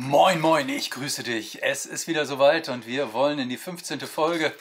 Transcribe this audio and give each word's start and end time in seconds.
Moin, 0.00 0.40
moin, 0.40 0.68
ich 0.68 0.92
grüße 0.92 1.24
dich. 1.24 1.60
Es 1.64 1.84
ist 1.84 2.06
wieder 2.06 2.24
soweit 2.24 2.68
und 2.68 2.86
wir 2.86 3.12
wollen 3.14 3.40
in 3.40 3.48
die 3.48 3.56
15. 3.56 3.98
Folge 4.02 4.54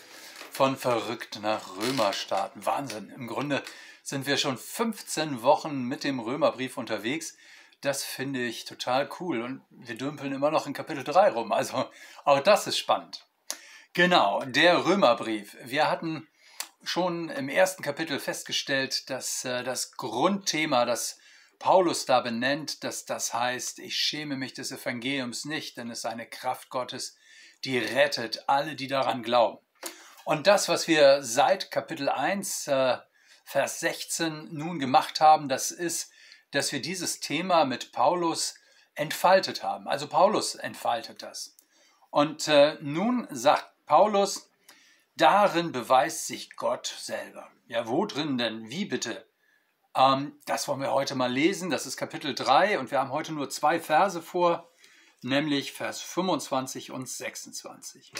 von 0.49 0.75
Verrückt 0.75 1.39
nach 1.43 1.77
Römer 1.77 2.11
starten. 2.11 2.65
Wahnsinn. 2.65 3.13
Im 3.15 3.27
Grunde 3.27 3.61
sind 4.01 4.25
wir 4.25 4.37
schon 4.37 4.57
15 4.57 5.43
Wochen 5.43 5.83
mit 5.83 6.03
dem 6.03 6.19
Römerbrief 6.19 6.75
unterwegs. 6.75 7.37
Das 7.81 8.03
finde 8.03 8.43
ich 8.43 8.65
total 8.65 9.07
cool 9.19 9.43
und 9.43 9.61
wir 9.69 9.95
dümpeln 9.95 10.33
immer 10.33 10.49
noch 10.49 10.65
in 10.65 10.73
Kapitel 10.73 11.03
3 11.03 11.29
rum. 11.29 11.51
Also 11.51 11.87
auch 12.25 12.39
das 12.39 12.65
ist 12.65 12.79
spannend. 12.79 13.27
Genau, 13.93 14.43
der 14.43 14.85
Römerbrief. 14.85 15.55
Wir 15.63 15.87
hatten 15.87 16.27
schon 16.81 17.29
im 17.29 17.47
ersten 17.47 17.83
Kapitel 17.83 18.19
festgestellt, 18.19 19.07
dass 19.11 19.45
äh, 19.45 19.63
das 19.63 19.91
Grundthema, 19.91 20.85
das 20.85 21.19
Paulus 21.59 22.05
da 22.05 22.21
benennt, 22.21 22.83
dass 22.83 23.05
das 23.05 23.33
heißt, 23.33 23.79
ich 23.79 23.95
schäme 23.95 24.35
mich 24.35 24.53
des 24.53 24.71
Evangeliums 24.71 25.45
nicht, 25.45 25.77
denn 25.77 25.89
es 25.89 25.99
ist 25.99 26.05
eine 26.05 26.27
Kraft 26.27 26.69
Gottes, 26.69 27.15
die 27.63 27.79
rettet 27.79 28.43
alle, 28.47 28.75
die 28.75 28.87
daran 28.87 29.23
glauben. 29.23 29.59
Und 30.25 30.45
das, 30.45 30.69
was 30.69 30.87
wir 30.87 31.23
seit 31.23 31.71
Kapitel 31.71 32.09
1, 32.09 32.67
äh, 32.67 32.97
Vers 33.45 33.79
16 33.79 34.49
nun 34.53 34.77
gemacht 34.77 35.21
haben, 35.21 35.47
das 35.47 35.71
ist, 35.71 36.11
dass 36.51 36.71
wir 36.71 36.81
dieses 36.81 37.21
Thema 37.21 37.65
mit 37.65 37.93
Paulus 37.93 38.55
entfaltet 38.93 39.63
haben. 39.63 39.87
Also 39.87 40.07
Paulus 40.07 40.55
entfaltet 40.55 41.23
das. 41.23 41.55
Und 42.09 42.47
äh, 42.47 42.77
nun 42.81 43.27
sagt 43.31 43.67
Paulus, 43.85 44.49
darin 45.15 45.71
beweist 45.71 46.27
sich 46.27 46.55
Gott 46.55 46.87
selber. 46.87 47.49
Ja, 47.67 47.87
wo 47.87 48.05
drin 48.05 48.37
denn? 48.37 48.69
Wie 48.69 48.85
bitte? 48.85 49.25
Ähm, 49.97 50.33
das 50.45 50.67
wollen 50.67 50.81
wir 50.81 50.91
heute 50.91 51.15
mal 51.15 51.31
lesen. 51.31 51.69
Das 51.69 51.85
ist 51.85 51.97
Kapitel 51.97 52.35
3 52.35 52.79
und 52.79 52.91
wir 52.91 52.99
haben 52.99 53.11
heute 53.11 53.33
nur 53.33 53.49
zwei 53.49 53.79
Verse 53.79 54.21
vor, 54.21 54.69
nämlich 55.23 55.73
Vers 55.73 56.01
25 56.01 56.91
und 56.91 57.09
26. 57.09 58.13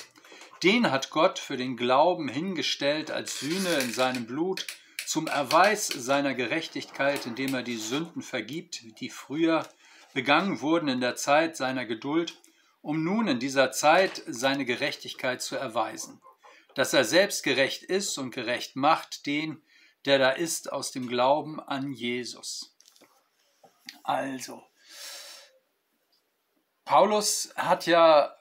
Den 0.63 0.89
hat 0.89 1.11
Gott 1.11 1.37
für 1.37 1.55
den 1.55 1.77
Glauben 1.77 2.27
hingestellt 2.27 3.11
als 3.11 3.39
Sühne 3.39 3.75
in 3.81 3.93
seinem 3.93 4.25
Blut 4.25 4.65
zum 5.05 5.27
Erweis 5.27 5.87
seiner 5.87 6.33
Gerechtigkeit, 6.33 7.25
indem 7.27 7.53
er 7.53 7.63
die 7.63 7.77
Sünden 7.77 8.23
vergibt, 8.23 8.99
die 8.99 9.09
früher 9.09 9.65
begangen 10.13 10.61
wurden 10.61 10.89
in 10.89 10.99
der 10.99 11.15
Zeit 11.15 11.55
seiner 11.55 11.85
Geduld, 11.85 12.41
um 12.81 13.03
nun 13.03 13.27
in 13.27 13.39
dieser 13.39 13.71
Zeit 13.71 14.23
seine 14.25 14.65
Gerechtigkeit 14.65 15.41
zu 15.41 15.55
erweisen, 15.55 16.19
dass 16.73 16.93
er 16.93 17.05
selbst 17.05 17.43
gerecht 17.43 17.83
ist 17.83 18.17
und 18.17 18.31
gerecht 18.31 18.75
macht 18.75 19.27
den, 19.27 19.61
der 20.07 20.17
da 20.17 20.31
ist 20.31 20.71
aus 20.71 20.91
dem 20.91 21.07
Glauben 21.07 21.59
an 21.59 21.91
Jesus. 21.91 22.75
Also, 24.03 24.63
Paulus 26.85 27.53
hat 27.55 27.85
ja 27.85 28.33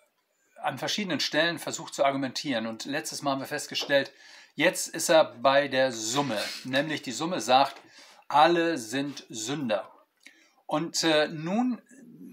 an 0.63 0.79
verschiedenen 0.79 1.21
Stellen 1.21 1.59
versucht 1.59 1.95
zu 1.95 2.05
argumentieren 2.05 2.67
und 2.67 2.85
letztes 2.85 3.23
Mal 3.23 3.33
haben 3.33 3.41
wir 3.41 3.47
festgestellt, 3.47 4.13
jetzt 4.55 4.89
ist 4.89 5.09
er 5.09 5.25
bei 5.25 5.69
der 5.69 5.93
Summe, 5.93 6.39
nämlich 6.65 7.03
die 7.03 7.13
Summe 7.13 7.41
sagt, 7.41 7.77
alle 8.29 8.79
sind 8.79 9.27
Sünder. 9.29 9.91
Und 10.67 11.03
äh, 11.05 11.29
nun 11.29 11.81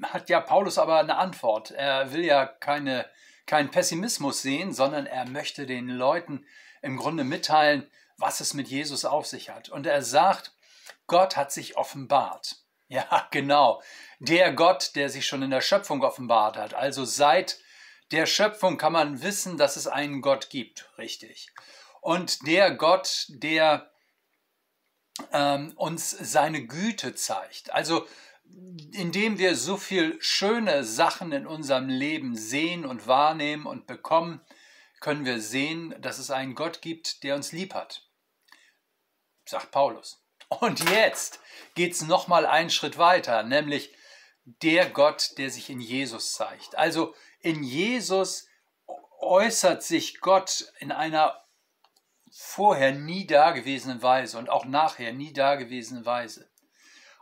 hat 0.03 0.30
ja 0.30 0.40
Paulus 0.40 0.78
aber 0.78 1.00
eine 1.00 1.18
Antwort. 1.18 1.72
Er 1.72 2.14
will 2.14 2.25
ja 2.25 2.45
keine, 2.45 3.06
keinen 3.45 3.72
Pessimismus 3.72 4.42
sehen, 4.42 4.73
sondern 4.73 5.06
er 5.06 5.28
möchte 5.28 5.66
den 5.66 5.88
Leuten 5.90 6.45
im 6.81 6.97
Grunde 6.97 7.23
mitteilen, 7.23 7.88
was 8.24 8.40
es 8.40 8.54
mit 8.54 8.70
Jesus 8.70 9.04
auf 9.04 9.28
sich 9.28 9.50
hat. 9.50 9.68
Und 9.68 9.86
er 9.86 10.02
sagt, 10.02 10.54
Gott 11.08 11.36
hat 11.36 11.52
sich 11.52 11.78
offenbart. 11.78 12.58
Ja, 12.90 13.28
genau. 13.32 13.82
Der 14.20 14.54
Gott, 14.54 14.92
der 14.96 15.10
sich 15.10 15.26
schon 15.26 15.42
in 15.42 15.50
der 15.50 15.62
Schöpfung 15.62 16.04
offenbart 16.04 16.58
hat. 16.58 16.76
Also 16.76 17.06
seit 17.06 17.58
der 18.12 18.28
Schöpfung 18.28 18.78
kann 18.78 18.94
man 18.94 19.24
wissen, 19.24 19.58
dass 19.58 19.78
es 19.78 19.88
einen 19.88 20.22
Gott 20.22 20.52
gibt. 20.52 20.92
Richtig. 21.00 21.48
Und 22.02 22.46
der 22.46 22.76
Gott, 22.76 23.25
der 23.30 23.90
ähm, 25.31 25.74
uns 25.76 26.12
seine 26.12 26.68
Güte 26.68 27.16
zeigt. 27.16 27.74
Also 27.74 28.06
indem 28.92 29.40
wir 29.40 29.56
so 29.56 29.78
viel 29.78 30.22
schöne 30.22 30.84
Sachen 30.84 31.31
in 31.31 31.47
unserem 31.47 31.90
Leben 31.90 32.36
sehen 32.36 32.86
und 32.86 33.08
wahrnehmen 33.08 33.66
und 33.66 33.88
bekommen, 33.88 34.42
können 35.00 35.26
wir 35.26 35.42
sehen, 35.42 35.96
dass 36.00 36.20
es 36.20 36.30
einen 36.31 36.53
Gott 36.53 36.81
gibt, 36.81 37.24
der 37.24 37.36
uns 37.36 37.52
lieb 37.52 37.74
hat. 37.74 38.08
Sagt 39.46 39.72
Paulus. 39.72 40.24
Und 40.48 40.90
jetzt 40.90 41.40
geht 41.76 41.94
es 41.94 42.02
nochmal 42.02 42.46
einen 42.46 42.70
Schritt 42.70 42.98
weiter, 42.98 43.44
nämlich 43.44 43.94
der 44.46 44.90
Gott, 44.90 45.38
der 45.38 45.50
sich 45.50 45.70
in 45.70 45.80
Jesus 45.80 46.34
zeigt. 46.34 46.78
Also 46.78 47.16
in 47.40 47.64
Jesus 47.64 48.48
äußert 49.20 49.84
sich 49.84 50.20
Gott 50.20 50.72
in 50.80 50.92
einer 50.92 51.44
vorher 52.32 52.94
nie 52.94 53.26
dagewesenen 53.28 54.02
Weise 54.02 54.38
und 54.38 54.50
auch 54.50 54.66
nachher 54.66 55.14
nie 55.14 55.34
dagewesenen 55.34 56.06
Weise. 56.06 56.50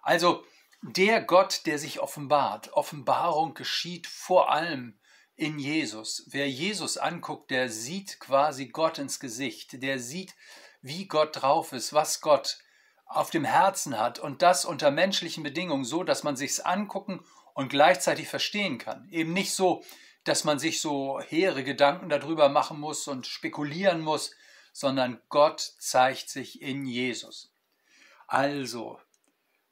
Also 0.01 0.43
der 0.81 1.21
Gott, 1.21 1.65
der 1.65 1.77
sich 1.77 1.99
offenbart. 1.99 2.73
Offenbarung 2.73 3.53
geschieht 3.53 4.07
vor 4.07 4.51
allem 4.51 4.99
in 5.35 5.59
Jesus. 5.59 6.27
Wer 6.31 6.49
Jesus 6.49 6.97
anguckt, 6.97 7.51
der 7.51 7.69
sieht 7.69 8.19
quasi 8.19 8.67
Gott 8.67 8.97
ins 8.97 9.19
Gesicht, 9.19 9.81
der 9.83 9.99
sieht, 9.99 10.33
wie 10.81 11.07
Gott 11.07 11.41
drauf 11.41 11.73
ist, 11.73 11.93
was 11.93 12.21
Gott 12.21 12.59
auf 13.05 13.29
dem 13.29 13.43
Herzen 13.43 13.99
hat 13.99 14.19
und 14.19 14.41
das 14.41 14.65
unter 14.65 14.91
menschlichen 14.91 15.43
Bedingungen 15.43 15.83
so, 15.83 16.03
dass 16.03 16.23
man 16.23 16.35
sich's 16.35 16.59
angucken 16.59 17.23
und 17.53 17.69
gleichzeitig 17.69 18.27
verstehen 18.27 18.77
kann. 18.77 19.07
Eben 19.09 19.33
nicht 19.33 19.53
so, 19.53 19.83
dass 20.23 20.43
man 20.43 20.59
sich 20.59 20.81
so 20.81 21.19
hehre 21.19 21.63
Gedanken 21.63 22.09
darüber 22.09 22.49
machen 22.49 22.79
muss 22.79 23.07
und 23.07 23.27
spekulieren 23.27 24.01
muss, 24.01 24.31
sondern 24.71 25.21
Gott 25.29 25.59
zeigt 25.79 26.29
sich 26.29 26.61
in 26.61 26.85
Jesus. 26.85 27.53
Also, 28.27 28.99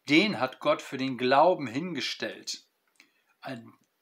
den 0.09 0.39
hat 0.39 0.59
Gott 0.59 0.81
für 0.81 0.97
den 0.97 1.17
Glauben 1.17 1.67
hingestellt 1.67 2.65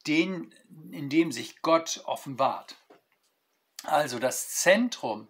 den, 0.08 0.54
in 0.92 1.10
dem 1.10 1.32
sich 1.32 1.62
Gott 1.62 2.02
offenbart. 2.06 2.76
Also 3.84 4.20
das 4.20 4.50
Zentrum 4.50 5.28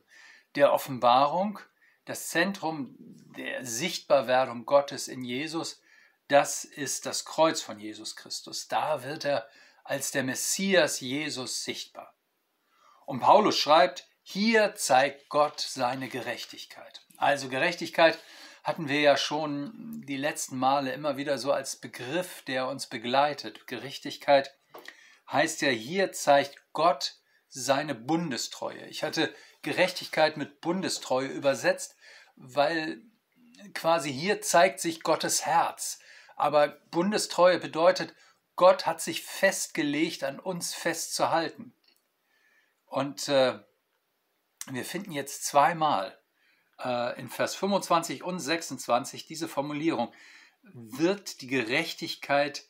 der 0.57 0.73
Offenbarung, 0.73 1.59
das 2.05 2.29
Zentrum 2.29 2.95
der 3.37 3.65
Sichtbarwerdung 3.65 4.65
Gottes 4.65 5.07
in 5.07 5.23
Jesus, 5.23 5.81
das 6.27 6.65
ist 6.65 7.05
das 7.05 7.25
Kreuz 7.25 7.61
von 7.61 7.79
Jesus 7.79 8.15
Christus. 8.15 8.67
Da 8.67 9.03
wird 9.03 9.23
er 9.23 9.47
als 9.83 10.11
der 10.11 10.23
Messias 10.23 10.99
Jesus 10.99 11.63
sichtbar. 11.63 12.13
Und 13.05 13.21
Paulus 13.21 13.57
schreibt, 13.57 14.07
hier 14.21 14.75
zeigt 14.75 15.29
Gott 15.29 15.61
seine 15.61 16.09
Gerechtigkeit. 16.09 17.05
Also 17.15 17.47
Gerechtigkeit 17.47 18.19
hatten 18.63 18.89
wir 18.89 18.99
ja 18.99 19.15
schon 19.15 20.03
die 20.05 20.17
letzten 20.17 20.57
Male 20.57 20.91
immer 20.91 21.15
wieder 21.15 21.37
so 21.37 21.53
als 21.53 21.77
Begriff, 21.77 22.41
der 22.41 22.67
uns 22.67 22.87
begleitet. 22.87 23.67
Gerechtigkeit 23.67 24.53
heißt 25.31 25.61
ja, 25.61 25.69
hier 25.69 26.11
zeigt 26.11 26.57
Gott 26.73 27.15
seine 27.47 27.95
Bundestreue. 27.95 28.85
Ich 28.87 29.03
hatte 29.03 29.33
Gerechtigkeit 29.61 30.37
mit 30.37 30.61
Bundestreue 30.61 31.27
übersetzt, 31.27 31.95
weil 32.35 33.01
quasi 33.73 34.13
hier 34.13 34.41
zeigt 34.41 34.79
sich 34.79 35.03
Gottes 35.03 35.45
Herz. 35.45 35.99
Aber 36.35 36.69
Bundestreue 36.91 37.59
bedeutet, 37.59 38.13
Gott 38.55 38.85
hat 38.85 39.01
sich 39.01 39.23
festgelegt, 39.23 40.23
an 40.23 40.39
uns 40.39 40.73
festzuhalten. 40.73 41.73
Und 42.85 43.27
äh, 43.29 43.59
wir 44.69 44.85
finden 44.85 45.11
jetzt 45.11 45.45
zweimal 45.45 46.17
äh, 46.83 47.19
in 47.19 47.29
Vers 47.29 47.55
25 47.55 48.23
und 48.23 48.39
26 48.39 49.25
diese 49.25 49.47
Formulierung, 49.47 50.13
wird 50.63 51.41
die 51.41 51.47
Gerechtigkeit 51.47 52.65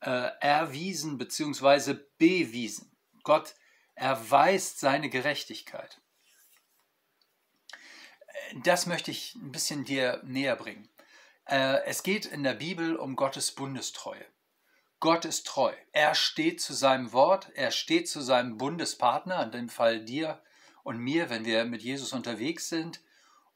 äh, 0.00 0.30
erwiesen 0.40 1.18
bzw. 1.18 1.96
bewiesen. 2.18 2.94
Gott 3.22 3.54
erweist 3.94 4.80
seine 4.80 5.08
Gerechtigkeit. 5.08 6.01
Das 8.62 8.86
möchte 8.86 9.10
ich 9.10 9.34
ein 9.36 9.52
bisschen 9.52 9.84
dir 9.84 10.20
näher 10.24 10.56
bringen. 10.56 10.88
Äh, 11.46 11.84
es 11.84 12.02
geht 12.02 12.26
in 12.26 12.42
der 12.42 12.54
Bibel 12.54 12.96
um 12.96 13.16
Gottes 13.16 13.52
Bundestreue. 13.52 14.24
Gott 15.00 15.24
ist 15.24 15.46
treu. 15.46 15.74
Er 15.92 16.14
steht 16.14 16.60
zu 16.60 16.74
seinem 16.74 17.12
Wort, 17.12 17.50
er 17.54 17.72
steht 17.72 18.08
zu 18.08 18.20
seinem 18.20 18.56
Bundespartner, 18.56 19.42
in 19.42 19.50
dem 19.50 19.68
Fall 19.68 20.04
dir 20.04 20.40
und 20.84 20.98
mir, 20.98 21.28
wenn 21.28 21.44
wir 21.44 21.64
mit 21.64 21.82
Jesus 21.82 22.12
unterwegs 22.12 22.68
sind 22.68 23.00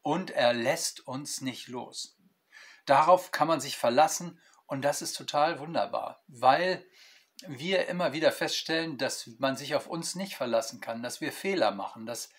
und 0.01 0.29
er 0.31 0.53
lässt 0.53 1.07
uns 1.07 1.41
nicht 1.41 1.69
los. 1.69 2.17
Darauf 2.85 3.31
kann 3.31 3.47
man 3.47 3.61
sich 3.61 3.77
verlassen 3.77 4.39
und 4.65 4.83
das 4.83 5.01
ist 5.01 5.13
total 5.13 5.59
wunderbar, 5.59 6.21
weil 6.27 6.85
wir 7.47 7.87
immer 7.87 8.13
wieder 8.13 8.31
feststellen, 8.31 8.97
dass 8.97 9.27
man 9.39 9.55
sich 9.55 9.75
auf 9.75 9.87
uns 9.87 10.15
nicht 10.15 10.35
verlassen 10.35 10.81
kann, 10.81 11.03
dass 11.03 11.21
wir 11.21 11.31
Fehler 11.31 11.71
machen, 11.71 12.05
dass 12.05 12.29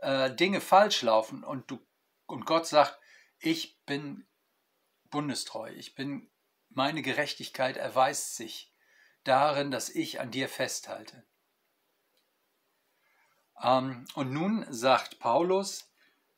äh, 0.00 0.30
Dinge 0.34 0.60
falsch 0.60 1.02
laufen 1.02 1.44
und, 1.44 1.70
du, 1.70 1.78
und 2.28 2.46
Gott 2.46 2.66
sagt, 2.66 2.98
ich 3.40 3.78
bin 3.84 4.26
bundestreu, 5.10 5.70
ich 5.72 5.94
bin, 5.94 6.30
meine 6.68 7.02
Gerechtigkeit 7.02 7.76
erweist 7.76 8.36
sich 8.36 8.72
darin, 9.24 9.70
dass 9.70 9.88
ich 9.88 10.20
an 10.20 10.30
dir 10.30 10.48
festhalte. 10.48 11.24
Ähm, 13.62 14.04
und 14.14 14.32
nun 14.32 14.66
sagt 14.70 15.18
Paulus 15.18 15.90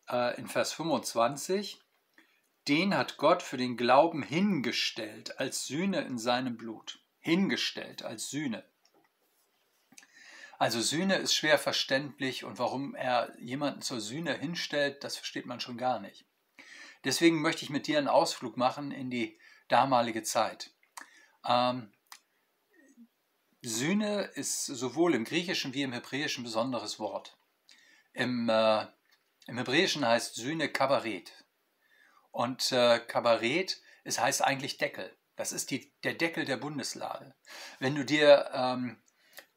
äh, 0.09 0.39
in 0.39 0.47
Vers 0.47 0.73
25, 0.73 1.81
den 2.69 2.97
hat 2.97 3.17
Gott 3.17 3.43
für 3.43 3.57
den 3.57 3.77
Glauben 3.77 4.23
hingestellt 4.23 5.39
als 5.41 5.67
Sühne 5.67 6.03
in 6.03 6.19
seinem 6.19 6.57
Blut. 6.57 7.01
Hingestellt 7.19 8.03
als 8.03 8.31
Sühne. 8.31 8.65
Also 10.61 10.83
Sühne 10.83 11.17
ist 11.17 11.35
schwer 11.35 11.59
verständlich 11.59 12.45
und 12.45 12.59
warum 12.59 12.95
er 12.95 13.33
jemanden 13.41 13.81
zur 13.81 13.99
Sühne 13.99 14.35
hinstellt, 14.37 15.03
das 15.03 15.17
versteht 15.17 15.47
man 15.47 15.59
schon 15.59 15.79
gar 15.79 16.01
nicht. 16.01 16.27
Deswegen 17.03 17.41
möchte 17.41 17.65
ich 17.65 17.71
mit 17.71 17.87
dir 17.87 17.97
einen 17.97 18.09
Ausflug 18.09 18.59
machen 18.59 18.93
in 18.93 19.09
die 19.09 19.39
damalige 19.69 20.23
Zeit. 20.23 20.71
Ähm, 21.49 21.91
Sühne 23.63 24.25
ist 24.35 24.67
sowohl 24.67 25.15
im 25.15 25.25
Griechischen 25.25 25.73
wie 25.73 25.81
im 25.81 25.95
Hebräischen 25.95 26.43
ein 26.43 26.45
besonderes 26.45 26.99
Wort. 26.99 27.39
Im, 28.13 28.51
äh, 28.51 28.87
im 29.47 29.57
Hebräischen 29.57 30.07
heißt 30.07 30.35
Sühne 30.35 30.69
Kabarett. 30.69 31.33
Und 32.33 32.71
äh, 32.73 32.99
Kabarett, 32.99 33.81
es 34.05 34.21
heißt 34.21 34.45
eigentlich 34.45 34.77
Deckel. 34.77 35.17
Das 35.37 35.53
ist 35.53 35.71
die, 35.71 35.91
der 36.05 36.13
Deckel 36.13 36.45
der 36.45 36.59
Bundeslade. 36.59 37.35
Wenn 37.79 37.95
du 37.95 38.05
dir 38.05 38.51
ähm, 38.53 39.01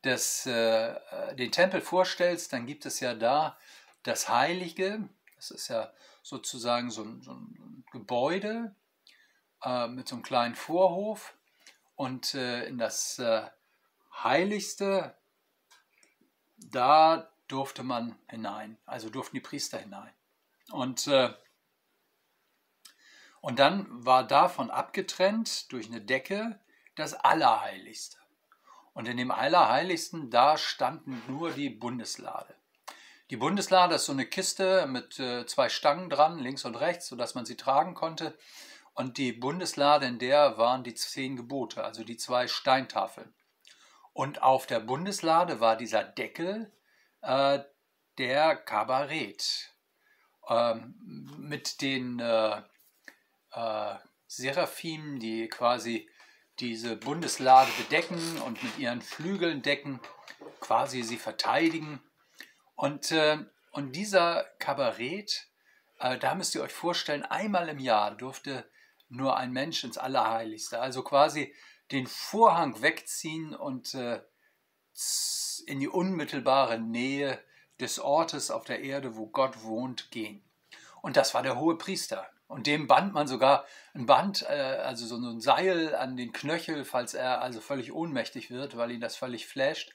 das, 0.03 0.45
äh, 0.45 1.35
den 1.35 1.51
Tempel 1.51 1.81
vorstellst, 1.81 2.53
dann 2.53 2.65
gibt 2.65 2.85
es 2.85 2.99
ja 2.99 3.15
da 3.15 3.57
das 4.03 4.29
Heilige. 4.29 5.09
Das 5.35 5.49
ist 5.49 5.69
ja 5.69 5.91
sozusagen 6.21 6.91
so 6.91 7.03
ein, 7.03 7.21
so 7.21 7.31
ein 7.31 7.85
Gebäude 7.91 8.75
äh, 9.63 9.87
mit 9.87 10.07
so 10.07 10.15
einem 10.15 10.23
kleinen 10.23 10.55
Vorhof. 10.55 11.35
Und 11.95 12.35
äh, 12.35 12.65
in 12.65 12.77
das 12.77 13.17
äh, 13.19 13.49
Heiligste, 14.23 15.15
da 16.57 17.29
durfte 17.47 17.83
man 17.83 18.17
hinein, 18.29 18.77
also 18.85 19.09
durften 19.09 19.35
die 19.35 19.41
Priester 19.41 19.77
hinein. 19.77 20.13
Und, 20.71 21.07
äh, 21.07 21.33
und 23.41 23.59
dann 23.59 24.05
war 24.05 24.25
davon 24.25 24.69
abgetrennt 24.69 25.71
durch 25.71 25.87
eine 25.87 26.01
Decke 26.01 26.59
das 26.95 27.13
Allerheiligste. 27.13 28.22
Und 28.93 29.07
in 29.07 29.17
dem 29.17 29.31
Allerheiligsten, 29.31 30.29
da 30.29 30.57
standen 30.57 31.21
nur 31.27 31.51
die 31.51 31.69
Bundeslade. 31.69 32.53
Die 33.29 33.37
Bundeslade 33.37 33.95
ist 33.95 34.05
so 34.05 34.11
eine 34.11 34.25
Kiste 34.25 34.85
mit 34.85 35.19
äh, 35.19 35.45
zwei 35.47 35.69
Stangen 35.69 36.09
dran, 36.09 36.37
links 36.37 36.65
und 36.65 36.75
rechts, 36.75 37.07
sodass 37.07 37.33
man 37.33 37.45
sie 37.45 37.57
tragen 37.57 37.95
konnte. 37.95 38.37
Und 38.93 39.17
die 39.17 39.31
Bundeslade, 39.31 40.05
in 40.05 40.19
der 40.19 40.57
waren 40.57 40.83
die 40.83 40.93
zehn 40.93 41.35
Gebote, 41.35 41.83
also 41.83 42.03
die 42.03 42.17
zwei 42.17 42.47
Steintafeln. 42.47 43.33
Und 44.13 44.43
auf 44.43 44.67
der 44.67 44.79
Bundeslade 44.79 45.59
war 45.59 45.75
dieser 45.75 46.03
Deckel, 46.03 46.71
äh, 47.21 47.59
der 48.19 48.55
Kabarett, 48.55 49.73
ähm, 50.47 50.93
mit 51.39 51.81
den 51.81 52.19
äh, 52.19 52.61
äh, 53.51 53.95
Seraphim, 54.27 55.19
die 55.19 55.47
quasi 55.47 56.09
diese 56.59 56.95
Bundeslade 56.95 57.71
bedecken 57.77 58.41
und 58.45 58.61
mit 58.63 58.77
ihren 58.77 59.01
Flügeln 59.01 59.61
decken, 59.61 59.99
quasi 60.59 61.03
sie 61.03 61.17
verteidigen. 61.17 62.01
Und, 62.75 63.11
äh, 63.11 63.37
und 63.71 63.95
dieser 63.95 64.45
Kabarett, 64.59 65.47
äh, 65.99 66.17
da 66.17 66.35
müsst 66.35 66.55
ihr 66.55 66.61
euch 66.61 66.73
vorstellen, 66.73 67.23
einmal 67.23 67.69
im 67.69 67.79
Jahr 67.79 68.15
durfte 68.15 68.69
nur 69.09 69.37
ein 69.37 69.51
Mensch 69.51 69.83
ins 69.83 69.97
Allerheiligste, 69.97 70.79
also 70.79 71.03
quasi 71.03 71.53
den 71.91 72.07
Vorhang 72.07 72.81
wegziehen 72.81 73.55
und 73.55 73.93
äh, 73.93 74.21
in 75.65 75.79
die 75.79 75.87
unmittelbare 75.87 76.79
Nähe 76.79 77.43
des 77.79 77.99
Ortes 77.99 78.51
auf 78.51 78.63
der 78.63 78.81
Erde, 78.81 79.15
wo 79.15 79.27
Gott 79.27 79.63
wohnt, 79.63 80.11
gehen. 80.11 80.43
Und 81.01 81.17
das 81.17 81.33
war 81.33 81.43
der 81.43 81.59
hohe 81.59 81.77
Priester. 81.77 82.29
Und 82.47 82.67
dem 82.67 82.87
band 82.87 83.13
man 83.13 83.27
sogar 83.27 83.65
ein 83.93 84.05
Band, 84.05 84.43
äh, 84.43 84.79
also 84.83 85.05
so 85.05 85.15
ein 85.15 85.39
Seil 85.39 85.95
an 85.95 86.17
den 86.17 86.33
Knöchel, 86.33 86.85
falls 86.85 87.13
er 87.13 87.41
also 87.41 87.61
völlig 87.61 87.91
ohnmächtig 87.91 88.51
wird, 88.51 88.77
weil 88.77 88.91
ihn 88.91 89.01
das 89.01 89.15
völlig 89.15 89.47
flasht. 89.47 89.93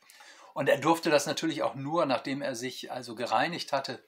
Und 0.54 0.68
er 0.68 0.78
durfte 0.78 1.10
das 1.10 1.26
natürlich 1.26 1.62
auch 1.62 1.74
nur, 1.74 2.06
nachdem 2.06 2.42
er 2.42 2.54
sich 2.54 2.90
also 2.90 3.14
gereinigt 3.14 3.72
hatte. 3.72 4.04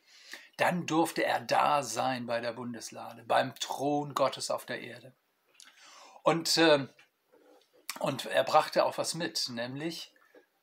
Dann 0.56 0.87
durfte 0.87 1.25
er 1.25 1.40
da 1.40 1.82
sein 1.82 2.26
bei 2.26 2.40
der 2.40 2.52
Bundeslade, 2.52 3.22
beim 3.25 3.54
Thron 3.54 4.14
Gottes 4.14 4.50
auf 4.50 4.66
der 4.66 4.81
Erde. 4.81 5.14
Und, 6.22 6.56
äh, 6.56 6.86
und 8.00 8.26
er 8.26 8.44
brachte 8.44 8.84
auch 8.84 8.98
was 8.98 9.14
mit, 9.14 9.48
nämlich 9.50 10.12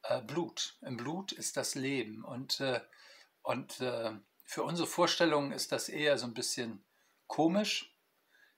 äh, 0.04 0.22
Blut. 0.22 0.78
Im 0.82 0.98
Blut 0.98 1.32
ist 1.32 1.58
das 1.58 1.76
Leben. 1.76 2.24
Und, 2.24 2.60
äh, 2.60 2.82
und 3.44 3.82
für 4.44 4.64
unsere 4.64 4.88
Vorstellungen 4.88 5.54
ist 5.54 5.72
das 5.72 5.88
eher 5.88 6.18
so 6.18 6.26
ein 6.26 6.34
bisschen 6.34 6.84
komisch, 7.28 7.96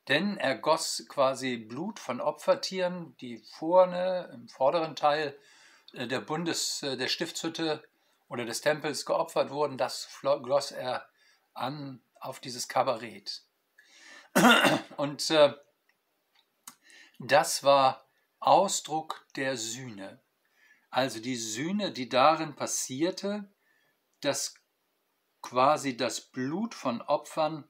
denn 0.08 0.38
er 0.38 0.58
goss 0.58 1.06
quasi 1.08 1.58
Blut 1.58 2.00
von 2.00 2.22
Opfertieren, 2.22 3.16
die 3.18 3.38
vorne 3.38 4.30
im 4.34 4.48
vorderen 4.48 4.96
Teil 4.96 5.38
äh, 5.94 6.08
der 6.08 6.22
Bundes, 6.22 6.82
äh, 6.84 6.98
der 6.98 7.08
Stiftshütte 7.08 7.84
oder 8.28 8.46
des 8.46 8.62
Tempels 8.62 9.06
geopfert 9.06 9.50
wurden, 9.52 9.78
das 9.78 10.08
gloss 10.22 10.72
er 10.72 11.08
an 11.54 12.02
auf 12.20 12.40
dieses 12.40 12.68
Kabarett. 12.68 13.44
Und 14.98 15.30
äh, 15.30 15.54
das 17.20 17.64
war 17.64 18.06
Ausdruck 18.40 19.26
der 19.36 19.58
Sühne. 19.58 20.22
Also 20.90 21.20
die 21.20 21.36
Sühne, 21.36 21.92
die 21.92 22.10
darin 22.10 22.56
passierte, 22.56 23.52
dass 24.22 24.56
quasi 25.42 25.98
das 25.98 26.22
Blut 26.22 26.74
von 26.74 27.02
Opfern 27.02 27.70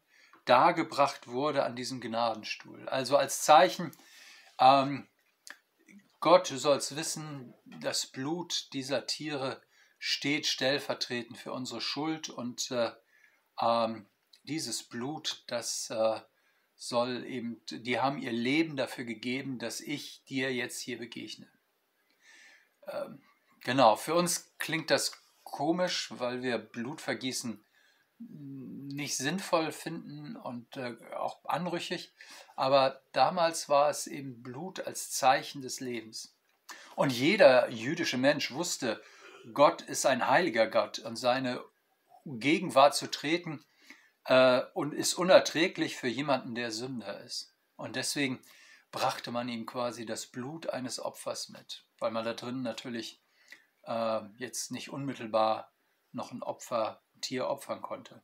dargebracht 0.50 1.28
wurde 1.28 1.64
an 1.64 1.76
diesem 1.76 2.02
Gnadenstuhl. 2.02 2.90
Also 2.90 3.18
als 3.18 3.44
Zeichen, 3.44 3.92
ähm, 4.60 5.08
Gott, 6.20 6.50
du 6.50 6.58
sollst 6.58 6.96
wissen, 6.96 7.54
das 7.66 8.08
Blut 8.08 8.74
dieser 8.74 9.06
Tiere 9.06 9.62
steht 10.00 10.48
stellvertretend 10.48 11.38
für 11.38 11.54
unsere 11.54 11.82
Schuld 11.82 12.30
und 12.30 12.72
äh, 12.72 12.92
ähm, 13.62 14.08
dieses 14.44 14.84
Blut, 14.84 15.44
das 15.48 15.90
äh, 15.92 16.20
soll 16.76 17.26
eben, 17.26 17.62
die 17.70 18.00
haben 18.00 18.18
ihr 18.18 18.32
Leben 18.32 18.76
dafür 18.76 19.04
gegeben, 19.04 19.60
dass 19.60 19.82
ich 19.82 20.24
dir 20.26 20.54
jetzt 20.54 20.80
hier 20.80 20.98
begegne. 20.98 21.48
Ähm, 22.88 23.22
genau, 23.62 23.96
für 23.98 24.16
uns 24.16 24.52
klingt 24.58 24.90
das 24.90 25.12
komisch, 25.44 26.12
weil 26.18 26.42
wir 26.42 26.58
Blutvergießen 26.58 27.64
nicht 28.20 29.16
sinnvoll 29.16 29.72
finden 29.72 30.36
und 30.36 30.76
äh, 30.78 30.96
auch 31.16 31.40
anrüchig, 31.46 32.14
aber 32.56 33.02
damals 33.14 33.70
war 33.70 33.90
es 33.90 34.08
eben 34.08 34.44
Blut 34.44 34.82
als 34.82 35.12
Zeichen 35.12 35.62
des 35.62 35.80
Lebens. 35.80 36.36
Und 36.96 37.12
jeder 37.12 37.70
jüdische 37.70 38.18
Mensch 38.18 38.52
wusste, 38.52 39.02
Gott 39.54 39.82
ist 39.82 40.06
ein 40.06 40.28
heiliger 40.28 40.68
Gott 40.68 41.00
und 41.00 41.16
seine 41.16 41.64
Gegenwart 42.26 42.94
zu 42.94 43.10
treten 43.10 43.66
äh, 44.26 44.62
und 44.74 44.94
ist 44.94 45.14
unerträglich 45.14 45.96
für 45.96 46.10
jemanden, 46.10 46.56
der 46.56 46.72
Sünder 46.72 47.22
ist. 47.22 47.56
Und 47.78 47.96
deswegen 47.96 48.42
brachte 48.92 49.32
man 49.32 49.48
ihm 49.48 49.66
quasi 49.66 50.06
das 50.06 50.28
Blut 50.28 50.70
eines 50.70 51.00
Opfers 51.00 51.50
mit, 51.50 51.86
weil 52.00 52.12
man 52.12 52.26
da 52.26 52.34
drin 52.34 52.62
natürlich 52.62 53.22
äh, 53.84 54.22
jetzt 54.36 54.72
nicht 54.72 54.90
unmittelbar 54.90 55.72
noch 56.12 56.32
ein 56.32 56.44
Opfer, 56.44 57.02
Tier 57.22 57.48
opfern 57.48 57.82
konnte. 57.82 58.22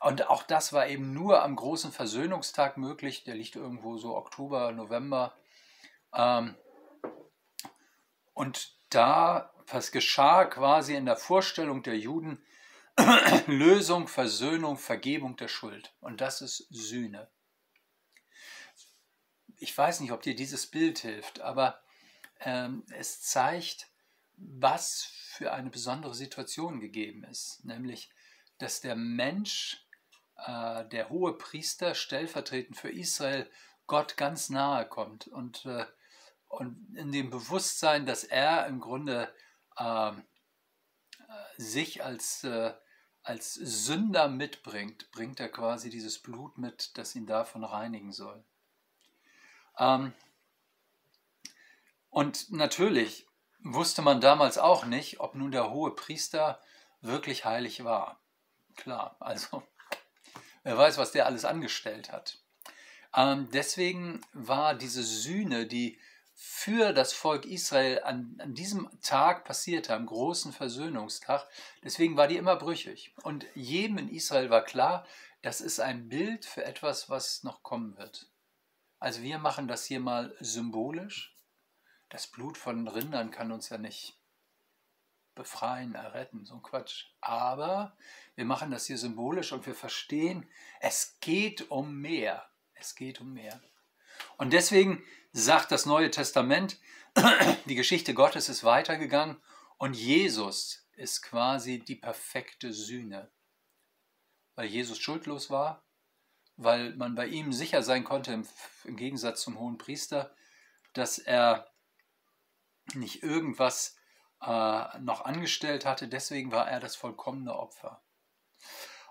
Und 0.00 0.28
auch 0.28 0.42
das 0.42 0.72
war 0.72 0.86
eben 0.86 1.14
nur 1.14 1.42
am 1.42 1.56
großen 1.56 1.90
Versöhnungstag 1.90 2.76
möglich. 2.76 3.24
Der 3.24 3.34
liegt 3.34 3.56
irgendwo 3.56 3.96
so 3.96 4.14
Oktober, 4.16 4.70
November. 4.72 5.34
Ähm, 6.14 6.56
und 8.34 8.76
da, 8.90 9.54
was 9.66 9.92
geschah 9.92 10.44
quasi 10.44 10.94
in 10.94 11.06
der 11.06 11.16
Vorstellung 11.16 11.82
der 11.82 11.96
Juden, 11.96 12.44
Lösung, 13.46 14.06
Versöhnung, 14.06 14.76
Vergebung 14.76 15.36
der 15.36 15.48
Schuld. 15.48 15.94
Und 16.00 16.20
das 16.20 16.42
ist 16.42 16.66
Sühne. 16.70 17.28
Ich 19.56 19.76
weiß 19.76 20.00
nicht, 20.00 20.12
ob 20.12 20.22
dir 20.22 20.34
dieses 20.34 20.66
Bild 20.66 20.98
hilft, 20.98 21.40
aber 21.40 21.80
ähm, 22.40 22.84
es 22.90 23.22
zeigt, 23.22 23.88
was 24.36 25.02
für 25.02 25.52
eine 25.52 25.70
besondere 25.70 26.14
Situation 26.14 26.80
gegeben 26.80 27.24
ist. 27.24 27.64
Nämlich, 27.64 28.10
dass 28.58 28.80
der 28.80 28.96
Mensch, 28.96 29.86
äh, 30.36 30.84
der 30.86 31.08
hohe 31.08 31.36
Priester, 31.36 31.94
stellvertretend 31.94 32.76
für 32.76 32.90
Israel, 32.90 33.50
Gott 33.86 34.16
ganz 34.16 34.50
nahe 34.50 34.86
kommt. 34.86 35.26
Und, 35.28 35.66
äh, 35.66 35.86
und 36.48 36.96
in 36.96 37.12
dem 37.12 37.30
Bewusstsein, 37.30 38.06
dass 38.06 38.24
er 38.24 38.66
im 38.66 38.80
Grunde 38.80 39.32
ähm, 39.78 40.24
äh, 41.18 41.62
sich 41.62 42.04
als 42.04 42.44
äh, 42.44 42.74
als 43.26 43.54
Sünder 43.54 44.28
mitbringt, 44.28 45.10
bringt 45.10 45.40
er 45.40 45.48
quasi 45.48 45.88
dieses 45.88 46.18
Blut 46.18 46.58
mit, 46.58 46.98
das 46.98 47.14
ihn 47.14 47.26
davon 47.26 47.64
reinigen 47.64 48.12
soll. 48.12 48.44
Ähm, 49.78 50.12
Und 52.10 52.52
natürlich 52.52 53.26
wusste 53.64 54.02
man 54.02 54.20
damals 54.20 54.58
auch 54.58 54.84
nicht, 54.84 55.20
ob 55.20 55.34
nun 55.34 55.50
der 55.50 55.70
hohe 55.70 55.94
Priester 55.94 56.60
wirklich 57.00 57.44
heilig 57.44 57.82
war. 57.82 58.20
Klar, 58.76 59.16
also 59.18 59.62
wer 60.62 60.78
weiß, 60.78 60.98
was 60.98 61.12
der 61.12 61.26
alles 61.26 61.44
angestellt 61.44 62.12
hat. 62.12 62.38
Ähm, 63.16 63.48
deswegen 63.52 64.20
war 64.32 64.74
diese 64.74 65.02
Sühne, 65.02 65.66
die 65.66 65.98
für 66.34 66.92
das 66.92 67.12
Volk 67.12 67.46
Israel 67.46 68.02
an, 68.04 68.36
an 68.40 68.54
diesem 68.54 68.88
Tag 69.00 69.44
passierte, 69.44 69.94
am 69.94 70.06
großen 70.06 70.52
Versöhnungstag, 70.52 71.46
deswegen 71.82 72.16
war 72.16 72.26
die 72.26 72.36
immer 72.36 72.56
brüchig. 72.56 73.14
Und 73.22 73.46
jedem 73.54 73.98
in 73.98 74.10
Israel 74.10 74.50
war 74.50 74.64
klar, 74.64 75.06
das 75.42 75.60
ist 75.60 75.78
ein 75.80 76.08
Bild 76.08 76.44
für 76.44 76.64
etwas, 76.64 77.08
was 77.08 77.44
noch 77.44 77.62
kommen 77.62 77.96
wird. 77.96 78.26
Also 78.98 79.22
wir 79.22 79.38
machen 79.38 79.68
das 79.68 79.84
hier 79.84 80.00
mal 80.00 80.34
symbolisch. 80.40 81.33
Das 82.14 82.28
Blut 82.28 82.56
von 82.56 82.86
Rindern 82.86 83.32
kann 83.32 83.50
uns 83.50 83.70
ja 83.70 83.76
nicht 83.76 84.16
befreien, 85.34 85.96
erretten, 85.96 86.44
so 86.44 86.54
ein 86.54 86.62
Quatsch. 86.62 87.06
Aber 87.20 87.96
wir 88.36 88.44
machen 88.44 88.70
das 88.70 88.86
hier 88.86 88.98
symbolisch 88.98 89.50
und 89.50 89.66
wir 89.66 89.74
verstehen, 89.74 90.48
es 90.78 91.18
geht 91.18 91.72
um 91.72 92.00
mehr. 92.00 92.48
Es 92.74 92.94
geht 92.94 93.20
um 93.20 93.32
mehr. 93.32 93.60
Und 94.36 94.52
deswegen 94.52 95.02
sagt 95.32 95.72
das 95.72 95.86
Neue 95.86 96.12
Testament, 96.12 96.78
die 97.64 97.74
Geschichte 97.74 98.14
Gottes 98.14 98.48
ist 98.48 98.62
weitergegangen 98.62 99.42
und 99.78 99.94
Jesus 99.94 100.86
ist 100.92 101.20
quasi 101.20 101.80
die 101.80 101.96
perfekte 101.96 102.72
Sühne. 102.72 103.28
Weil 104.54 104.66
Jesus 104.66 105.00
schuldlos 105.00 105.50
war, 105.50 105.84
weil 106.54 106.94
man 106.94 107.16
bei 107.16 107.26
ihm 107.26 107.52
sicher 107.52 107.82
sein 107.82 108.04
konnte, 108.04 108.40
im, 108.84 108.96
Gegensatz 108.96 109.40
zum 109.40 109.58
hohen 109.58 109.78
Priester, 109.78 110.32
dass 110.92 111.18
er 111.18 111.73
nicht 112.92 113.22
irgendwas 113.22 113.96
äh, 114.42 114.98
noch 115.00 115.24
angestellt 115.24 115.86
hatte. 115.86 116.08
Deswegen 116.08 116.52
war 116.52 116.68
er 116.68 116.80
das 116.80 116.96
vollkommene 116.96 117.54
Opfer. 117.54 118.02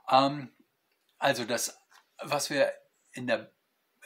Ähm, 0.09 0.55
also 1.17 1.45
das, 1.45 1.81
was 2.21 2.49
wir 2.49 2.73
in 3.13 3.27
der, 3.27 3.51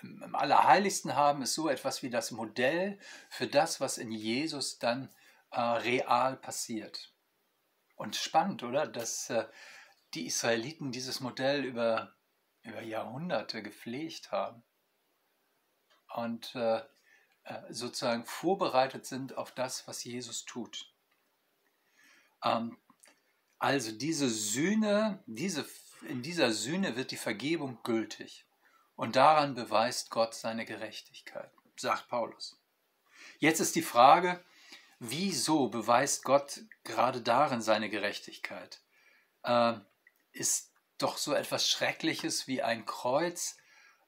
im 0.02 0.36
Allerheiligsten 0.36 1.16
haben, 1.16 1.42
ist 1.42 1.54
so 1.54 1.70
etwas 1.70 2.04
wie 2.04 2.10
das 2.10 2.32
Modell 2.32 3.00
für 3.30 3.48
das, 3.48 3.82
was 3.82 3.98
in 3.98 4.12
Jesus 4.12 4.80
dann 4.80 5.14
äh, 5.52 5.60
real 5.60 6.38
passiert. 6.38 7.14
Und 7.96 8.16
spannend, 8.16 8.64
oder? 8.64 8.88
Dass 8.88 9.30
äh, 9.30 9.48
die 10.14 10.28
Israeliten 10.28 10.92
dieses 10.92 11.20
Modell 11.20 11.66
über, 11.66 12.16
über 12.62 12.82
Jahrhunderte 12.82 13.64
gepflegt 13.64 14.32
haben. 14.32 14.64
Und 16.14 16.56
äh, 16.56 16.84
sozusagen 17.70 18.26
vorbereitet 18.26 19.06
sind 19.06 19.38
auf 19.38 19.52
das, 19.52 19.88
was 19.88 20.04
Jesus 20.04 20.46
tut. 20.46 20.92
Ähm, 22.44 22.78
also 23.60 23.92
diese 23.92 24.30
Sühne, 24.30 25.24
diese, 25.26 25.66
in 26.08 26.22
dieser 26.22 26.52
Sühne 26.52 26.96
wird 26.96 27.12
die 27.12 27.18
Vergebung 27.18 27.80
gültig. 27.84 28.46
Und 28.96 29.16
daran 29.16 29.54
beweist 29.54 30.10
Gott 30.10 30.34
seine 30.34 30.66
Gerechtigkeit, 30.66 31.52
sagt 31.76 32.08
Paulus. 32.08 32.60
Jetzt 33.40 33.60
ist 33.60 33.76
die 33.76 33.84
Frage, 33.84 34.44
wieso 35.00 35.70
beweist 35.70 36.24
Gott 36.24 36.62
gerade 36.84 37.22
darin 37.22 37.62
seine 37.62 37.90
Gerechtigkeit? 37.90 38.82
Äh, 39.44 39.76
ist 40.32 40.72
doch 40.98 41.18
so 41.18 41.34
etwas 41.34 41.70
Schreckliches 41.70 42.48
wie 42.48 42.64
ein 42.64 42.86
Kreuz, 42.86 43.58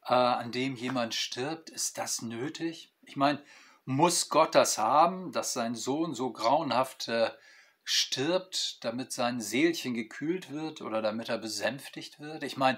äh, 0.05 0.13
an 0.13 0.51
dem 0.51 0.75
jemand 0.75 1.13
stirbt, 1.13 1.69
ist 1.69 1.97
das 1.97 2.21
nötig? 2.21 2.88
Ich 3.09 3.15
meine, 3.15 3.41
muss 3.85 4.29
Gott 4.29 4.53
das 4.53 4.77
haben, 4.77 5.31
dass 5.31 5.53
sein 5.53 5.73
Sohn 5.73 6.13
so 6.13 6.31
grauenhaft 6.31 7.07
äh, 7.07 7.31
stirbt, 7.83 8.83
damit 8.83 9.11
sein 9.11 9.41
Seelchen 9.41 9.95
gekühlt 9.95 10.51
wird 10.51 10.81
oder 10.81 11.01
damit 11.01 11.27
er 11.27 11.39
besänftigt 11.39 12.19
wird? 12.19 12.43
Ich 12.43 12.55
meine, 12.55 12.77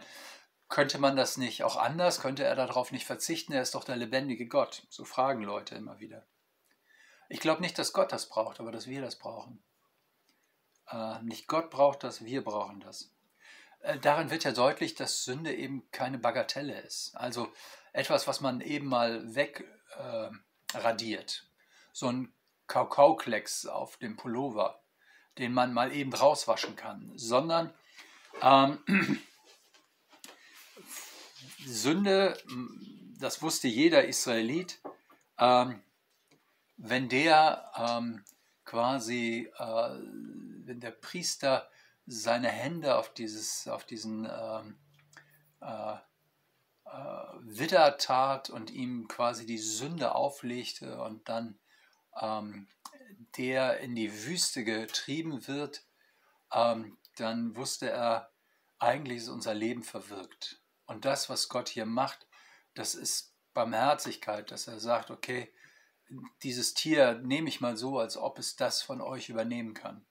könnte 0.69 0.99
man 0.99 1.17
das 1.17 1.35
nicht 1.35 1.65
auch 1.65 1.75
anders? 1.75 2.21
Könnte 2.21 2.45
er 2.45 2.55
darauf 2.55 2.93
nicht 2.93 3.05
verzichten? 3.05 3.51
Er 3.51 3.61
ist 3.61 3.75
doch 3.75 3.83
der 3.83 3.97
lebendige 3.97 4.47
Gott. 4.47 4.87
So 4.89 5.03
fragen 5.03 5.43
Leute 5.43 5.75
immer 5.75 5.99
wieder. 5.99 6.25
Ich 7.27 7.41
glaube 7.41 7.59
nicht, 7.59 7.77
dass 7.77 7.91
Gott 7.91 8.13
das 8.13 8.29
braucht, 8.29 8.61
aber 8.61 8.71
dass 8.71 8.87
wir 8.87 9.01
das 9.01 9.17
brauchen. 9.17 9.61
Äh, 10.89 11.21
nicht 11.23 11.47
Gott 11.47 11.71
braucht 11.71 12.05
das, 12.05 12.23
wir 12.23 12.41
brauchen 12.41 12.79
das. 12.79 13.11
Äh, 13.83 13.99
darin 13.99 14.31
wird 14.31 14.43
ja 14.43 14.51
deutlich, 14.51 14.95
dass 14.95 15.23
Sünde 15.23 15.53
eben 15.53 15.89
keine 15.91 16.17
Bagatelle 16.17 16.79
ist. 16.81 17.15
Also 17.15 17.51
etwas, 17.93 18.27
was 18.27 18.41
man 18.41 18.61
eben 18.61 18.87
mal 18.87 19.35
wegradiert. 19.35 21.31
Äh, 21.31 21.47
so 21.93 22.07
ein 22.07 22.33
Kakaoklecks 22.67 23.65
auf 23.65 23.97
dem 23.97 24.15
Pullover 24.15 24.81
den 25.37 25.53
man 25.53 25.73
mal 25.73 25.93
eben 25.93 26.13
rauswaschen 26.13 26.75
kann, 26.75 27.11
sondern 27.15 27.73
ähm, 28.41 28.79
Sünde, 31.65 32.37
das 33.19 33.41
wusste 33.41 33.67
jeder 33.67 34.05
Israelit, 34.05 34.79
ähm, 35.37 35.81
wenn 36.77 37.07
der 37.07 37.71
ähm, 37.75 38.23
quasi, 38.65 39.51
äh, 39.57 39.89
wenn 40.65 40.79
der 40.79 40.91
Priester 40.91 41.69
seine 42.11 42.49
Hände 42.49 42.97
auf, 42.97 43.13
dieses, 43.13 43.67
auf 43.67 43.85
diesen 43.85 44.25
ähm, 44.29 44.77
äh, 45.61 45.95
äh, 46.85 47.33
Widder 47.43 47.97
tat 47.97 48.49
und 48.49 48.69
ihm 48.69 49.07
quasi 49.07 49.45
die 49.45 49.57
Sünde 49.57 50.13
auflegte 50.13 51.01
und 51.01 51.29
dann 51.29 51.57
ähm, 52.19 52.67
der 53.37 53.79
in 53.79 53.95
die 53.95 54.25
Wüste 54.25 54.65
getrieben 54.65 55.47
wird, 55.47 55.85
ähm, 56.51 56.97
dann 57.15 57.55
wusste 57.55 57.89
er, 57.89 58.31
eigentlich 58.77 59.19
ist 59.19 59.29
unser 59.29 59.53
Leben 59.53 59.83
verwirkt. 59.83 60.61
Und 60.87 61.05
das, 61.05 61.29
was 61.29 61.47
Gott 61.47 61.69
hier 61.69 61.85
macht, 61.85 62.27
das 62.73 62.93
ist 62.93 63.33
Barmherzigkeit, 63.53 64.51
dass 64.51 64.67
er 64.67 64.79
sagt, 64.79 65.11
okay, 65.11 65.53
dieses 66.43 66.73
Tier 66.73 67.13
nehme 67.13 67.47
ich 67.47 67.61
mal 67.61 67.77
so, 67.77 67.99
als 67.99 68.17
ob 68.17 68.37
es 68.37 68.57
das 68.57 68.81
von 68.81 68.99
euch 68.99 69.29
übernehmen 69.29 69.73
kann. 69.73 70.05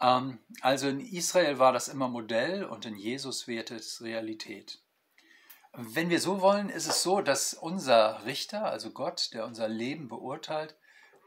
Ähm, 0.00 0.38
also 0.60 0.88
in 0.88 1.00
Israel 1.00 1.58
war 1.58 1.72
das 1.72 1.88
immer 1.88 2.08
Modell 2.08 2.64
und 2.64 2.84
in 2.84 2.96
Jesus 2.96 3.46
wird 3.46 3.70
es 3.70 4.00
Realität. 4.00 4.80
Wenn 5.72 6.08
wir 6.08 6.20
so 6.20 6.40
wollen, 6.40 6.70
ist 6.70 6.86
es 6.86 7.02
so, 7.02 7.20
dass 7.20 7.52
unser 7.52 8.24
Richter, 8.24 8.64
also 8.64 8.90
Gott, 8.90 9.30
der 9.34 9.44
unser 9.44 9.68
Leben 9.68 10.08
beurteilt, 10.08 10.76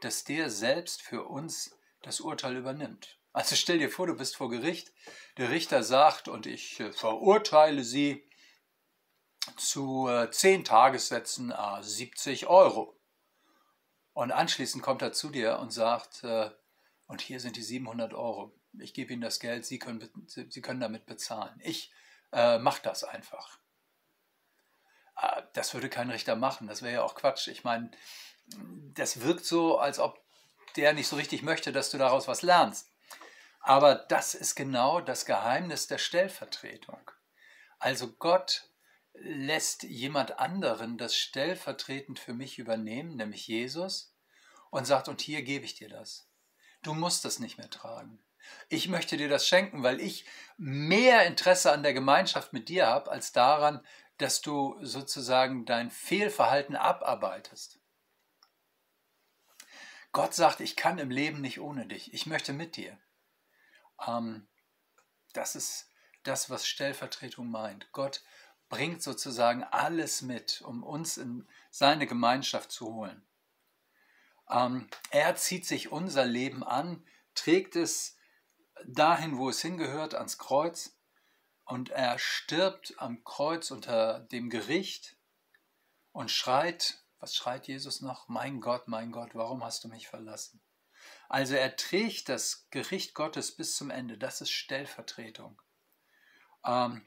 dass 0.00 0.24
der 0.24 0.50
selbst 0.50 1.02
für 1.02 1.24
uns 1.24 1.76
das 2.02 2.20
Urteil 2.20 2.56
übernimmt. 2.56 3.18
Also 3.32 3.54
stell 3.54 3.78
dir 3.78 3.90
vor, 3.90 4.08
du 4.08 4.16
bist 4.16 4.36
vor 4.36 4.50
Gericht, 4.50 4.92
der 5.36 5.50
Richter 5.50 5.84
sagt, 5.84 6.26
und 6.26 6.46
ich 6.46 6.80
äh, 6.80 6.92
verurteile 6.92 7.84
sie 7.84 8.28
zu 9.56 10.08
äh, 10.08 10.30
10 10.30 10.64
Tagessätzen 10.64 11.52
a 11.52 11.82
70 11.82 12.48
Euro. 12.48 12.98
Und 14.12 14.32
anschließend 14.32 14.82
kommt 14.82 15.02
er 15.02 15.12
zu 15.12 15.30
dir 15.30 15.60
und 15.60 15.72
sagt, 15.72 16.24
äh, 16.24 16.50
und 17.06 17.20
hier 17.20 17.38
sind 17.40 17.56
die 17.56 17.62
700 17.62 18.14
Euro. 18.14 18.52
Ich 18.78 18.94
gebe 18.94 19.12
Ihnen 19.12 19.22
das 19.22 19.40
Geld, 19.40 19.66
Sie 19.66 19.78
können, 19.78 20.26
Sie 20.26 20.62
können 20.62 20.80
damit 20.80 21.06
bezahlen. 21.06 21.58
Ich 21.62 21.92
äh, 22.32 22.58
mache 22.58 22.82
das 22.82 23.04
einfach. 23.04 23.58
Äh, 25.16 25.42
das 25.54 25.74
würde 25.74 25.88
kein 25.88 26.10
Richter 26.10 26.36
machen, 26.36 26.66
das 26.66 26.82
wäre 26.82 26.94
ja 26.94 27.02
auch 27.02 27.14
Quatsch. 27.14 27.48
Ich 27.48 27.64
meine, 27.64 27.90
das 28.94 29.20
wirkt 29.20 29.44
so, 29.44 29.78
als 29.78 29.98
ob 29.98 30.24
der 30.76 30.92
nicht 30.92 31.08
so 31.08 31.16
richtig 31.16 31.42
möchte, 31.42 31.72
dass 31.72 31.90
du 31.90 31.98
daraus 31.98 32.28
was 32.28 32.42
lernst. 32.42 32.90
Aber 33.60 33.94
das 33.94 34.34
ist 34.34 34.54
genau 34.54 35.00
das 35.00 35.26
Geheimnis 35.26 35.86
der 35.86 35.98
Stellvertretung. 35.98 37.10
Also 37.78 38.12
Gott 38.12 38.70
lässt 39.12 39.82
jemand 39.82 40.38
anderen 40.38 40.96
das 40.96 41.16
stellvertretend 41.16 42.18
für 42.18 42.32
mich 42.32 42.58
übernehmen, 42.58 43.16
nämlich 43.16 43.46
Jesus, 43.48 44.14
und 44.70 44.86
sagt, 44.86 45.08
und 45.08 45.20
hier 45.20 45.42
gebe 45.42 45.64
ich 45.64 45.74
dir 45.74 45.88
das. 45.88 46.28
Du 46.82 46.94
musst 46.94 47.24
das 47.24 47.38
nicht 47.38 47.58
mehr 47.58 47.68
tragen. 47.68 48.22
Ich 48.68 48.88
möchte 48.88 49.16
dir 49.16 49.28
das 49.28 49.46
schenken, 49.46 49.82
weil 49.82 50.00
ich 50.00 50.24
mehr 50.56 51.26
Interesse 51.26 51.72
an 51.72 51.82
der 51.82 51.94
Gemeinschaft 51.94 52.52
mit 52.52 52.68
dir 52.68 52.86
habe, 52.86 53.10
als 53.10 53.32
daran, 53.32 53.84
dass 54.18 54.40
du 54.42 54.76
sozusagen 54.82 55.64
dein 55.64 55.90
Fehlverhalten 55.90 56.76
abarbeitest. 56.76 57.80
Gott 60.12 60.34
sagt, 60.34 60.60
ich 60.60 60.76
kann 60.76 60.98
im 60.98 61.10
Leben 61.10 61.40
nicht 61.40 61.60
ohne 61.60 61.86
dich. 61.86 62.12
Ich 62.12 62.26
möchte 62.26 62.52
mit 62.52 62.76
dir. 62.76 62.98
Ähm, 64.06 64.48
das 65.32 65.54
ist 65.54 65.88
das, 66.24 66.50
was 66.50 66.66
Stellvertretung 66.66 67.50
meint. 67.50 67.90
Gott 67.92 68.22
bringt 68.68 69.02
sozusagen 69.02 69.64
alles 69.64 70.22
mit, 70.22 70.62
um 70.62 70.82
uns 70.82 71.16
in 71.16 71.48
seine 71.70 72.06
Gemeinschaft 72.06 72.70
zu 72.72 72.92
holen. 72.94 73.24
Ähm, 74.48 74.88
er 75.10 75.36
zieht 75.36 75.66
sich 75.66 75.92
unser 75.92 76.24
Leben 76.24 76.64
an, 76.64 77.04
trägt 77.34 77.76
es 77.76 78.16
dahin, 78.86 79.38
wo 79.38 79.48
es 79.48 79.60
hingehört, 79.60 80.14
ans 80.14 80.38
Kreuz. 80.38 80.96
Und 81.64 81.90
er 81.90 82.18
stirbt 82.18 82.94
am 82.98 83.22
Kreuz 83.24 83.70
unter 83.70 84.20
dem 84.20 84.50
Gericht 84.50 85.16
und 86.12 86.30
schreit, 86.30 86.98
was 87.20 87.36
schreit 87.36 87.68
Jesus 87.68 88.00
noch? 88.00 88.28
Mein 88.28 88.60
Gott, 88.60 88.88
mein 88.88 89.12
Gott, 89.12 89.34
warum 89.34 89.62
hast 89.62 89.84
du 89.84 89.88
mich 89.88 90.08
verlassen? 90.08 90.60
Also 91.28 91.54
er 91.54 91.76
trägt 91.76 92.28
das 92.28 92.68
Gericht 92.70 93.14
Gottes 93.14 93.54
bis 93.54 93.76
zum 93.76 93.90
Ende. 93.90 94.18
Das 94.18 94.40
ist 94.40 94.50
Stellvertretung. 94.50 95.62
Ähm, 96.64 97.06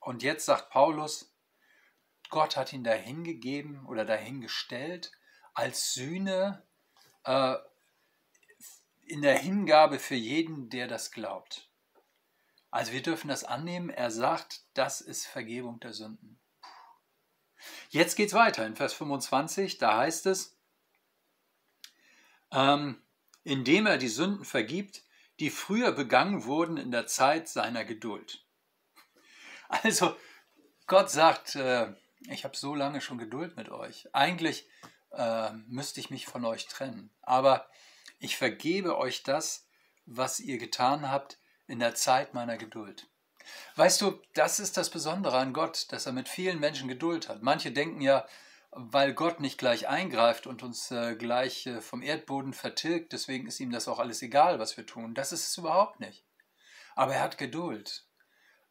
und 0.00 0.22
jetzt 0.22 0.46
sagt 0.46 0.70
Paulus, 0.70 1.34
Gott 2.30 2.56
hat 2.56 2.72
ihn 2.72 2.84
dahingegeben 2.84 3.84
oder 3.86 4.04
dahingestellt 4.04 5.12
als 5.54 5.92
Sühne 5.92 6.62
äh, 7.24 7.56
in 9.08 9.22
der 9.22 9.38
Hingabe 9.38 9.98
für 9.98 10.14
jeden, 10.14 10.68
der 10.70 10.86
das 10.88 11.10
glaubt. 11.10 11.70
Also 12.70 12.92
wir 12.92 13.02
dürfen 13.02 13.28
das 13.28 13.44
annehmen. 13.44 13.90
Er 13.90 14.10
sagt, 14.10 14.62
das 14.74 15.00
ist 15.00 15.26
Vergebung 15.26 15.80
der 15.80 15.92
Sünden. 15.92 16.38
Jetzt 17.90 18.16
geht 18.16 18.28
es 18.28 18.34
weiter 18.34 18.66
in 18.66 18.76
Vers 18.76 18.92
25, 18.92 19.78
da 19.78 19.98
heißt 19.98 20.26
es, 20.26 20.56
ähm, 22.52 23.02
indem 23.42 23.86
er 23.86 23.98
die 23.98 24.08
Sünden 24.08 24.44
vergibt, 24.44 25.02
die 25.40 25.50
früher 25.50 25.92
begangen 25.92 26.44
wurden 26.44 26.76
in 26.76 26.90
der 26.90 27.06
Zeit 27.06 27.48
seiner 27.48 27.84
Geduld. 27.84 28.44
Also 29.68 30.16
Gott 30.86 31.10
sagt, 31.10 31.54
äh, 31.56 31.92
ich 32.30 32.44
habe 32.44 32.56
so 32.56 32.74
lange 32.74 33.00
schon 33.00 33.18
Geduld 33.18 33.56
mit 33.56 33.68
euch. 33.68 34.08
Eigentlich 34.14 34.66
äh, 35.10 35.52
müsste 35.66 36.00
ich 36.00 36.10
mich 36.10 36.26
von 36.26 36.44
euch 36.44 36.66
trennen, 36.68 37.10
aber 37.20 37.68
ich 38.18 38.36
vergebe 38.36 38.98
euch 38.98 39.22
das, 39.22 39.66
was 40.06 40.40
ihr 40.40 40.58
getan 40.58 41.10
habt 41.10 41.38
in 41.66 41.78
der 41.78 41.94
Zeit 41.94 42.34
meiner 42.34 42.56
Geduld. 42.56 43.08
Weißt 43.76 44.00
du, 44.00 44.20
das 44.34 44.60
ist 44.60 44.76
das 44.76 44.90
Besondere 44.90 45.38
an 45.38 45.52
Gott, 45.52 45.86
dass 45.90 46.06
er 46.06 46.12
mit 46.12 46.28
vielen 46.28 46.60
Menschen 46.60 46.88
Geduld 46.88 47.28
hat. 47.28 47.42
Manche 47.42 47.72
denken 47.72 48.00
ja, 48.00 48.26
weil 48.70 49.14
Gott 49.14 49.40
nicht 49.40 49.58
gleich 49.58 49.88
eingreift 49.88 50.46
und 50.46 50.62
uns 50.62 50.90
äh, 50.90 51.16
gleich 51.16 51.66
äh, 51.66 51.80
vom 51.80 52.02
Erdboden 52.02 52.52
vertilgt, 52.52 53.12
deswegen 53.12 53.46
ist 53.46 53.60
ihm 53.60 53.70
das 53.70 53.88
auch 53.88 53.98
alles 53.98 54.20
egal, 54.22 54.58
was 54.58 54.76
wir 54.76 54.84
tun. 54.84 55.14
Das 55.14 55.32
ist 55.32 55.46
es 55.48 55.56
überhaupt 55.56 56.00
nicht. 56.00 56.24
Aber 56.94 57.14
er 57.14 57.22
hat 57.22 57.38
Geduld. 57.38 58.06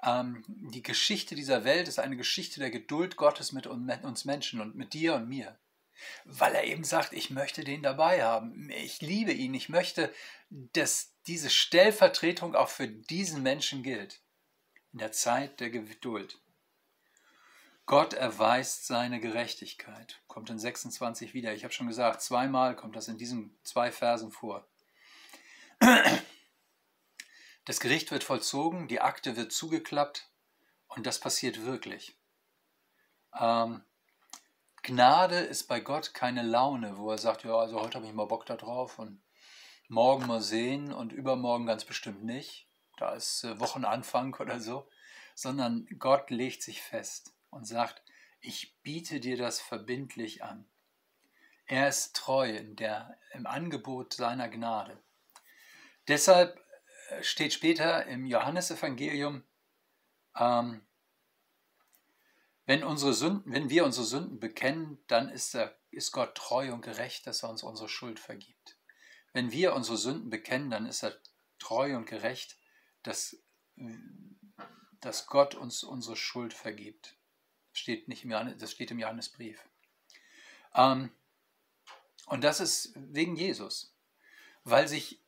Ähm, 0.04 0.44
die 0.48 0.84
Geschichte 0.84 1.34
dieser 1.34 1.64
Welt 1.64 1.88
ist 1.88 2.00
eine 2.00 2.18
Geschichte 2.18 2.60
der 2.60 2.70
Geduld 2.70 3.16
Gottes 3.16 3.52
mit 3.52 3.66
uns 3.66 4.26
Menschen 4.26 4.62
und 4.62 4.76
mit 4.76 4.94
dir 4.94 5.16
und 5.16 5.28
mir. 5.28 5.58
Weil 6.26 6.56
er 6.56 6.64
eben 6.66 6.84
sagt, 6.84 7.14
ich 7.14 7.30
möchte 7.30 7.64
den 7.64 7.84
dabei 7.84 8.24
haben. 8.24 8.70
Ich 8.70 9.02
liebe 9.02 9.32
ihn. 9.32 9.54
Ich 9.54 9.70
möchte, 9.70 10.14
dass 10.50 11.14
diese 11.28 11.50
Stellvertretung 11.50 12.56
auch 12.56 12.70
für 12.70 12.88
diesen 12.88 13.44
Menschen 13.44 13.84
gilt. 13.84 14.22
In 14.94 15.00
der 15.00 15.12
Zeit 15.12 15.60
der 15.60 15.70
Geduld. 15.70 16.40
Gott 17.86 18.14
erweist 18.14 18.86
seine 18.86 19.20
Gerechtigkeit. 19.20 20.22
Kommt 20.28 20.50
in 20.50 20.60
26 20.60 21.34
wieder. 21.34 21.54
Ich 21.54 21.64
habe 21.64 21.74
schon 21.74 21.88
gesagt, 21.88 22.22
zweimal 22.22 22.76
kommt 22.76 22.96
das 22.96 23.08
in 23.08 23.18
diesen 23.18 23.58
zwei 23.64 23.92
Versen 23.92 24.32
vor. 24.32 24.68
Das 27.68 27.82
Gericht 27.82 28.12
wird 28.12 28.24
vollzogen, 28.24 28.88
die 28.88 29.02
Akte 29.02 29.36
wird 29.36 29.52
zugeklappt 29.52 30.30
und 30.88 31.06
das 31.06 31.20
passiert 31.20 31.66
wirklich. 31.66 32.16
Ähm, 33.38 33.84
Gnade 34.84 35.40
ist 35.40 35.68
bei 35.68 35.80
Gott 35.80 36.14
keine 36.14 36.44
Laune, 36.44 36.98
wo 36.98 37.12
er 37.12 37.18
sagt, 37.18 37.44
ja, 37.44 37.56
also 37.56 37.82
heute 37.82 37.96
habe 37.96 38.08
ich 38.08 38.14
mal 38.14 38.26
Bock 38.26 38.46
da 38.46 38.56
drauf 38.56 39.00
und 39.00 39.22
morgen 39.90 40.28
mal 40.28 40.42
sehen 40.42 40.94
und 40.94 41.12
übermorgen 41.12 41.66
ganz 41.66 41.86
bestimmt 41.86 42.24
nicht. 42.24 42.68
Da 42.98 43.14
ist 43.14 43.44
äh, 43.44 43.60
Wochenanfang 43.60 44.36
oder 44.36 44.60
so. 44.60 44.90
Sondern 45.36 45.88
Gott 46.00 46.32
legt 46.32 46.64
sich 46.64 46.82
fest 46.82 47.34
und 47.50 47.66
sagt, 47.66 48.02
ich 48.42 48.76
biete 48.82 49.20
dir 49.20 49.38
das 49.38 49.60
verbindlich 49.60 50.44
an. 50.44 50.66
Er 51.66 51.90
ist 51.90 52.16
treu 52.16 52.50
in 52.50 52.76
der, 52.76 53.18
im 53.34 53.46
Angebot 53.46 54.14
seiner 54.14 54.48
Gnade. 54.48 54.98
Deshalb 56.08 56.60
äh, 57.10 57.24
steht 57.24 57.54
später 57.54 58.06
im 58.06 58.26
Johannesevangelium, 58.26 59.44
ähm, 60.40 60.82
wenn, 62.68 62.84
unsere 62.84 63.14
Sünden, 63.14 63.52
wenn 63.52 63.70
wir 63.70 63.86
unsere 63.86 64.06
Sünden 64.06 64.40
bekennen, 64.42 65.00
dann 65.08 65.30
ist, 65.30 65.56
er, 65.56 65.80
ist 65.90 66.12
Gott 66.12 66.36
treu 66.36 66.74
und 66.74 66.82
gerecht, 66.82 67.26
dass 67.26 67.42
er 67.44 67.50
uns 67.50 67.64
unsere 67.64 67.88
Schuld 67.88 68.20
vergibt. 68.20 68.78
Wenn 69.32 69.52
wir 69.52 69.74
unsere 69.74 69.98
Sünden 69.98 70.30
bekennen, 70.30 70.70
dann 70.70 70.86
ist 70.86 71.02
er 71.02 71.18
treu 71.60 71.96
und 71.96 72.06
gerecht, 72.06 72.58
dass, 73.04 73.38
dass 75.00 75.28
Gott 75.28 75.56
uns 75.56 75.84
unsere 75.84 76.18
Schuld 76.18 76.54
vergibt. 76.54 77.16
Das 77.72 77.80
steht, 77.80 78.10
nicht 78.10 78.26
im, 78.26 78.32
Johannes, 78.32 78.58
das 78.58 78.74
steht 78.74 78.92
im 78.92 79.00
Johannesbrief. 79.00 79.64
Ähm, 80.76 81.10
und 82.26 82.44
das 82.44 82.60
ist 82.60 82.92
wegen 82.96 83.38
Jesus, 83.38 83.96
weil 84.66 84.90
sich 84.90 85.22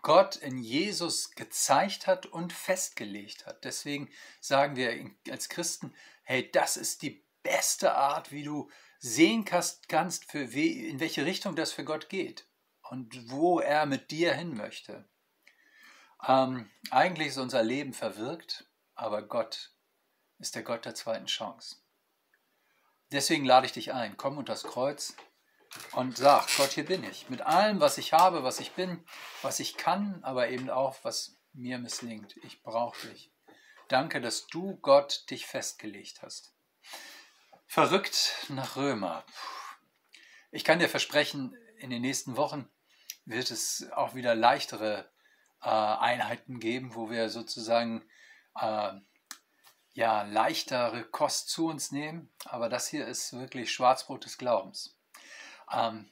Gott 0.00 0.36
in 0.36 0.58
Jesus 0.58 1.32
gezeigt 1.32 2.06
hat 2.06 2.26
und 2.26 2.52
festgelegt 2.52 3.46
hat. 3.46 3.64
Deswegen 3.64 4.10
sagen 4.40 4.76
wir 4.76 5.10
als 5.30 5.48
Christen, 5.48 5.92
hey, 6.28 6.50
das 6.52 6.76
ist 6.76 7.00
die 7.00 7.24
beste 7.42 7.94
Art, 7.94 8.32
wie 8.32 8.44
du 8.44 8.70
sehen 8.98 9.46
kannst, 9.46 10.30
für 10.30 10.52
we, 10.52 10.88
in 10.88 11.00
welche 11.00 11.24
Richtung 11.24 11.56
das 11.56 11.72
für 11.72 11.84
Gott 11.84 12.10
geht 12.10 12.46
und 12.90 13.30
wo 13.30 13.60
er 13.60 13.86
mit 13.86 14.10
dir 14.10 14.34
hin 14.34 14.54
möchte. 14.54 15.08
Ähm, 16.26 16.70
eigentlich 16.90 17.28
ist 17.28 17.38
unser 17.38 17.62
Leben 17.62 17.94
verwirkt, 17.94 18.68
aber 18.94 19.22
Gott 19.22 19.72
ist 20.38 20.54
der 20.54 20.62
Gott 20.62 20.84
der 20.84 20.94
zweiten 20.94 21.24
Chance. 21.24 21.76
Deswegen 23.10 23.46
lade 23.46 23.64
ich 23.64 23.72
dich 23.72 23.94
ein, 23.94 24.18
komm 24.18 24.36
unter 24.36 24.52
das 24.52 24.64
Kreuz 24.64 25.16
und 25.92 26.18
sag, 26.18 26.46
Gott, 26.58 26.72
hier 26.72 26.84
bin 26.84 27.04
ich. 27.04 27.30
Mit 27.30 27.40
allem, 27.40 27.80
was 27.80 27.96
ich 27.96 28.12
habe, 28.12 28.42
was 28.42 28.60
ich 28.60 28.72
bin, 28.72 29.02
was 29.40 29.60
ich 29.60 29.78
kann, 29.78 30.22
aber 30.24 30.50
eben 30.50 30.68
auch, 30.68 30.98
was 31.04 31.38
mir 31.54 31.78
misslingt. 31.78 32.36
Ich 32.42 32.62
brauche 32.62 33.06
dich. 33.06 33.32
Danke, 33.88 34.20
dass 34.20 34.46
du, 34.46 34.76
Gott, 34.76 35.30
dich 35.30 35.46
festgelegt 35.46 36.20
hast. 36.20 36.52
Verrückt 37.66 38.34
nach 38.48 38.76
Römer. 38.76 39.24
Ich 40.50 40.62
kann 40.62 40.78
dir 40.78 40.90
versprechen, 40.90 41.56
in 41.78 41.88
den 41.88 42.02
nächsten 42.02 42.36
Wochen 42.36 42.68
wird 43.24 43.50
es 43.50 43.90
auch 43.92 44.14
wieder 44.14 44.34
leichtere 44.34 45.10
äh, 45.62 45.68
Einheiten 45.68 46.60
geben, 46.60 46.94
wo 46.94 47.08
wir 47.08 47.30
sozusagen 47.30 48.06
äh, 48.60 48.92
ja, 49.94 50.22
leichtere 50.22 51.04
Kost 51.04 51.48
zu 51.48 51.68
uns 51.68 51.90
nehmen. 51.90 52.30
Aber 52.44 52.68
das 52.68 52.88
hier 52.88 53.06
ist 53.06 53.32
wirklich 53.32 53.72
Schwarzbrot 53.72 54.26
des 54.26 54.36
Glaubens. 54.36 54.98
Ähm, 55.72 56.10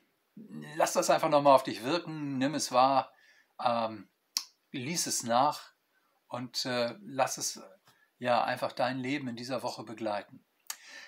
lass 0.76 0.94
das 0.94 1.10
einfach 1.10 1.28
nochmal 1.28 1.54
auf 1.54 1.62
dich 1.62 1.82
wirken, 1.84 2.38
nimm 2.38 2.54
es 2.54 2.72
wahr, 2.72 3.12
ähm, 3.62 4.08
lies 4.72 5.06
es 5.06 5.22
nach 5.22 5.75
und 6.36 6.66
äh, 6.66 6.94
lass 7.00 7.38
es 7.38 7.62
ja 8.18 8.44
einfach 8.44 8.72
dein 8.72 8.98
Leben 8.98 9.26
in 9.28 9.36
dieser 9.36 9.62
Woche 9.62 9.84
begleiten. 9.84 10.44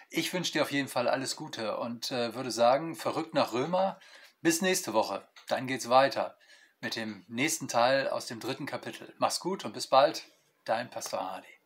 Ich 0.08 0.32
wünsche 0.32 0.52
dir 0.52 0.62
auf 0.62 0.72
jeden 0.72 0.88
Fall 0.88 1.06
alles 1.06 1.36
Gute 1.36 1.76
und 1.76 2.10
äh, 2.10 2.34
würde 2.34 2.50
sagen, 2.50 2.96
verrückt 2.96 3.34
nach 3.34 3.52
Römer. 3.52 4.00
Bis 4.40 4.62
nächste 4.62 4.94
Woche. 4.94 5.28
Dann 5.48 5.66
geht's 5.66 5.90
weiter 5.90 6.38
mit 6.80 6.96
dem 6.96 7.24
nächsten 7.28 7.68
Teil 7.68 8.08
aus 8.08 8.26
dem 8.26 8.40
dritten 8.40 8.66
Kapitel. 8.66 9.14
Mach's 9.18 9.40
gut 9.40 9.64
und 9.66 9.74
bis 9.74 9.86
bald. 9.86 10.24
Dein 10.64 10.88
Pastor 10.88 11.20
Hardy. 11.20 11.57